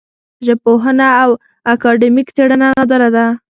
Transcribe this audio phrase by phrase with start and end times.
[0.45, 1.29] ژبپوهنه او
[1.71, 3.25] اکاډمیک څېړنه نادره ده